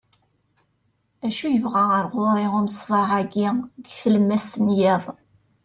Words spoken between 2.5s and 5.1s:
umseḍḍeɛ-agi deg tlemmast n yiḍ